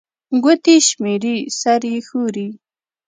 [0.43, 2.47] ګوتي شمېري، سر يې ښوري